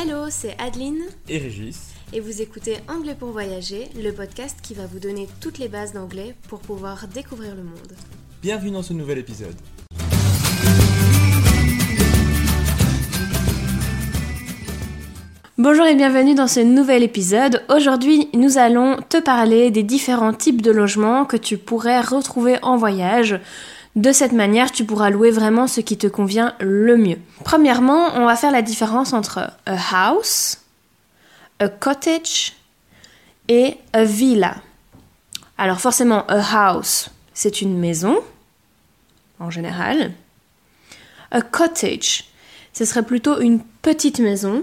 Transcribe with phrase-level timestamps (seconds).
[0.00, 1.92] Hello, c'est Adeline et Régis.
[2.12, 5.92] et vous écoutez Anglais pour voyager, le podcast qui va vous donner toutes les bases
[5.92, 7.96] d'anglais pour pouvoir découvrir le monde.
[8.40, 9.56] Bienvenue dans ce nouvel épisode.
[15.60, 17.64] Bonjour et bienvenue dans ce nouvel épisode.
[17.68, 22.76] Aujourd'hui, nous allons te parler des différents types de logements que tu pourrais retrouver en
[22.76, 23.40] voyage.
[23.98, 27.18] De cette manière, tu pourras louer vraiment ce qui te convient le mieux.
[27.42, 30.58] Premièrement, on va faire la différence entre a house,
[31.58, 32.52] a cottage
[33.48, 34.54] et a villa.
[35.56, 38.20] Alors forcément, a house, c'est une maison,
[39.40, 40.12] en général.
[41.32, 42.26] A cottage,
[42.72, 44.62] ce serait plutôt une petite maison,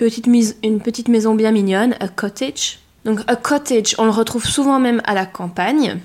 [0.00, 2.80] une petite maison bien mignonne, a cottage.
[3.04, 6.00] Donc a cottage, on le retrouve souvent même à la campagne.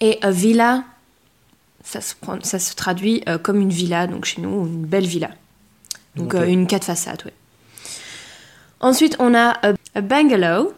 [0.00, 0.84] Et a villa,
[1.84, 5.06] ça se, prend- ça se traduit euh, comme une villa, donc chez nous, une belle
[5.06, 5.30] villa.
[6.16, 7.32] Donc euh, une quatre façades, ouais.
[8.80, 10.72] Ensuite, on a a, a bungalow.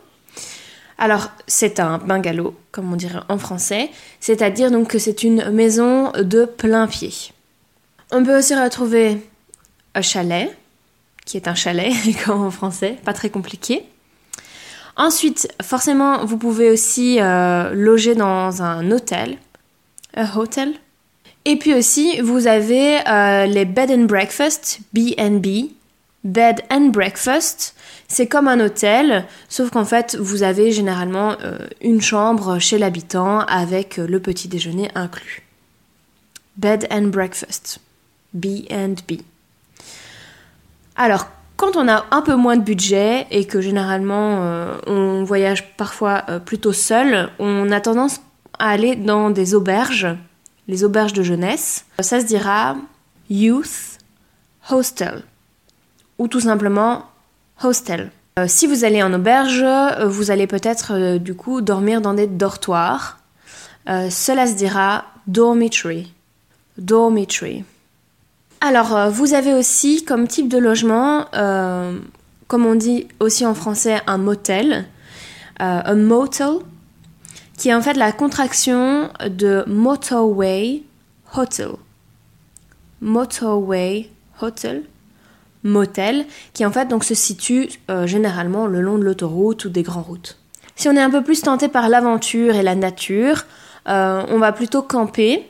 [0.98, 3.90] Alors, c'est un bungalow, comme on dirait en français,
[4.20, 7.12] c'est-à-dire donc que c'est une maison de plein pied.
[8.12, 9.18] On peut aussi retrouver
[9.94, 10.54] un chalet,
[11.24, 11.92] qui est un chalet,
[12.24, 13.84] comme en français, pas très compliqué.
[14.96, 19.38] Ensuite, forcément, vous pouvez aussi euh, loger dans un hôtel,
[20.14, 20.74] un hotel?
[21.44, 25.70] Et puis aussi, vous avez euh, les bed and breakfast, B&B.
[26.22, 27.74] Bed and breakfast,
[28.06, 33.40] c'est comme un hôtel, sauf qu'en fait, vous avez généralement euh, une chambre chez l'habitant
[33.40, 35.42] avec euh, le petit déjeuner inclus.
[36.58, 37.80] Bed and breakfast,
[38.34, 39.22] B&B.
[40.94, 41.26] Alors,
[41.56, 46.72] quand on a un peu moins de budget et que généralement on voyage parfois plutôt
[46.72, 48.20] seul, on a tendance
[48.58, 50.08] à aller dans des auberges,
[50.70, 51.84] les auberges de jeunesse.
[51.98, 52.76] Ça se dira
[53.28, 53.98] youth
[54.70, 55.22] hostel
[56.18, 57.06] ou tout simplement
[57.62, 58.10] hostel.
[58.38, 62.14] Euh, si vous allez en auberge, euh, vous allez peut-être euh, du coup dormir dans
[62.14, 63.18] des dortoirs.
[63.88, 66.12] Euh, cela se dira dormitory.
[66.78, 67.64] Dormitory.
[68.60, 71.98] Alors, euh, vous avez aussi comme type de logement, euh,
[72.46, 74.84] comme on dit aussi en français, un motel,
[75.60, 76.58] euh, un motel,
[77.60, 80.82] qui est en fait la contraction de motorway
[81.36, 81.72] hotel.
[83.02, 84.08] Motorway
[84.40, 84.84] hotel,
[85.62, 89.82] motel, qui en fait donc se situe euh, généralement le long de l'autoroute ou des
[89.82, 90.38] grandes routes.
[90.74, 93.44] Si on est un peu plus tenté par l'aventure et la nature,
[93.88, 95.46] euh, on va plutôt camper,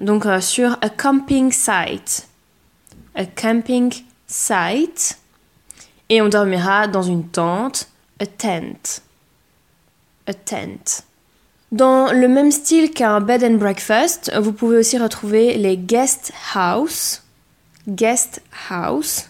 [0.00, 2.28] donc euh, sur a camping site
[3.14, 3.90] a camping
[4.26, 5.18] site
[6.10, 7.88] et on dormira dans une tente,
[8.20, 9.00] a tent.
[10.26, 11.07] A tent.
[11.70, 17.22] Dans le même style qu'un bed and breakfast, vous pouvez aussi retrouver les guest house.
[17.88, 19.26] Guest house.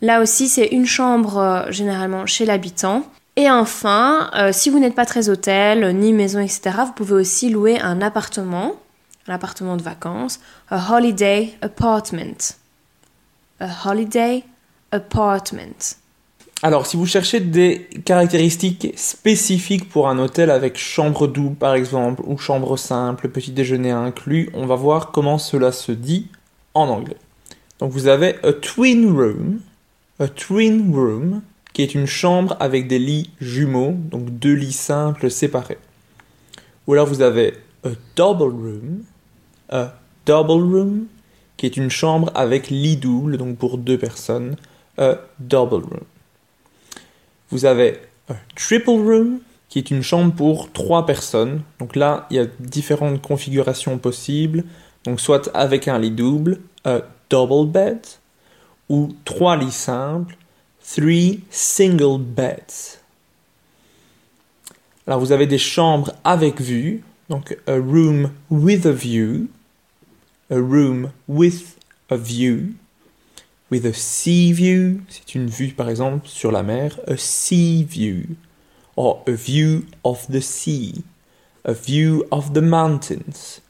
[0.00, 3.04] Là aussi, c'est une chambre euh, généralement chez l'habitant.
[3.36, 7.50] Et enfin, euh, si vous n'êtes pas très hôtel, ni maison, etc., vous pouvez aussi
[7.50, 8.74] louer un appartement,
[9.26, 10.40] un appartement de vacances,
[10.70, 12.54] a holiday apartment
[13.60, 14.44] a holiday
[14.92, 15.96] apartment.
[16.64, 22.22] Alors, si vous cherchez des caractéristiques spécifiques pour un hôtel avec chambre double par exemple,
[22.24, 26.28] ou chambre simple, petit déjeuner inclus, on va voir comment cela se dit
[26.72, 27.18] en anglais.
[27.80, 29.60] Donc vous avez a twin room,
[30.18, 31.42] a twin room,
[31.74, 35.76] qui est une chambre avec des lits jumeaux, donc deux lits simples séparés.
[36.86, 39.02] Ou alors vous avez a double room,
[39.68, 41.06] a double room,
[41.58, 44.56] qui est une chambre avec lit double, donc pour deux personnes,
[44.96, 46.00] a double room.
[47.54, 51.62] Vous avez un triple room, qui est une chambre pour trois personnes.
[51.78, 54.64] Donc là, il y a différentes configurations possibles.
[55.04, 58.00] Donc soit avec un lit double, un double bed,
[58.88, 60.36] ou trois lits simples,
[60.82, 62.98] three single beds.
[65.06, 69.46] Alors vous avez des chambres avec vue, donc a room with a view,
[70.50, 71.76] a room with
[72.10, 72.72] a view,
[73.70, 78.36] with a sea view, c'est une vue par exemple sur la mer, a sea view,
[78.96, 81.04] or a view of the sea,
[81.64, 83.60] a view of the mountains,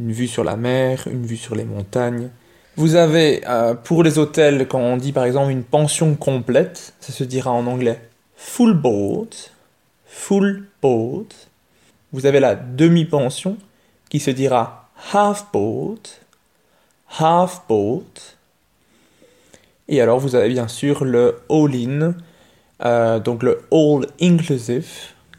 [0.00, 2.30] une vue sur la mer, une vue sur les montagnes.
[2.76, 7.12] Vous avez euh, pour les hôtels, quand on dit par exemple une pension complète, ça
[7.12, 8.00] se dira en anglais
[8.36, 9.34] full board,
[10.06, 11.32] full board.
[12.12, 13.56] Vous avez la demi-pension
[14.08, 16.08] qui se dira half board,
[17.18, 18.04] half board.
[19.88, 22.14] Et alors vous avez bien sûr le all-in,
[22.84, 24.88] euh, donc le all inclusive,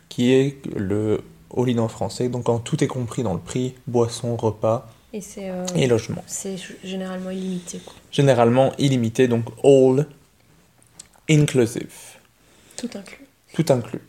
[0.09, 1.21] qui est le
[1.55, 5.65] all-in en français, donc quand tout est compris dans le prix, boisson, repas Et euh,
[5.75, 6.23] et logement.
[6.27, 7.79] c'est généralement illimité.
[7.83, 7.93] Quoi.
[8.11, 10.05] Généralement illimité, donc all
[11.29, 11.93] inclusive,
[12.77, 13.25] Tout inclus.
[13.55, 14.01] tout inclus.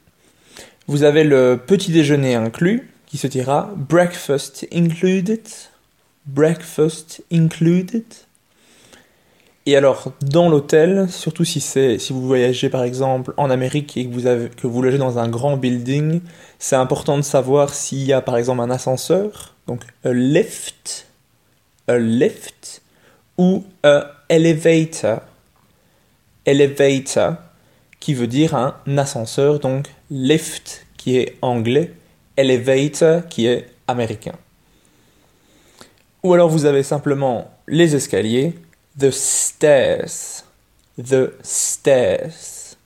[0.86, 5.42] Vous avez le petit déjeuner inclus, qui se dira breakfast included,
[6.26, 8.04] breakfast included.
[9.68, 11.60] Et alors, dans l'hôtel, surtout si,
[12.10, 15.56] vous voyagez par exemple en Amérique et que vous, que vous logez dans un grand
[15.56, 16.20] building,
[16.60, 21.08] c'est important de savoir s'il y a par exemple un ascenseur, donc a lift,
[21.88, 22.80] a lift,
[23.38, 25.20] ou a elevator,
[26.46, 27.34] elevator,
[27.98, 31.92] qui veut dire un ascenseur, donc lift qui est anglais,
[32.36, 34.34] elevator qui est américain.
[36.22, 38.54] Ou alors vous avez simplement les escaliers,
[38.98, 40.44] the stairs,
[40.98, 42.76] the stairs.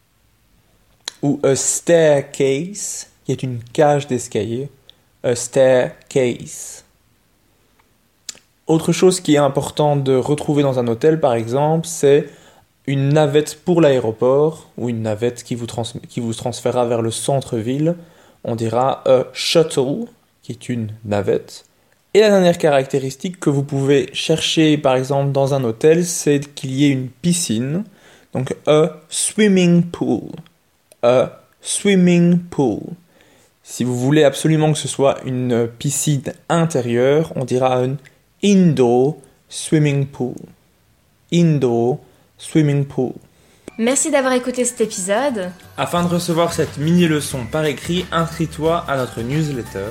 [1.23, 4.71] Ou a staircase, qui est une cage d'escalier,
[5.23, 6.85] a staircase.
[8.67, 12.29] Autre chose qui est important de retrouver dans un hôtel, par exemple, c'est
[12.87, 15.67] une navette pour l'aéroport ou une navette qui vous,
[16.09, 17.97] qui vous transférera vers le centre-ville.
[18.45, 20.07] On dira a shuttle,
[20.43, 21.67] qui est une navette.
[22.13, 26.73] Et la dernière caractéristique que vous pouvez chercher par exemple dans un hôtel, c'est qu'il
[26.73, 27.85] y ait une piscine.
[28.33, 30.31] Donc a swimming pool.
[31.03, 32.81] A swimming pool.
[33.63, 37.97] Si vous voulez absolument que ce soit une piscine intérieure, on dira un
[38.43, 39.17] indoor
[39.49, 40.35] swimming pool.
[41.33, 42.01] Indoor
[42.39, 43.13] swimming pool.
[43.79, 45.53] Merci d'avoir écouté cet épisode.
[45.77, 49.91] Afin de recevoir cette mini leçon par écrit, inscris-toi à notre newsletter.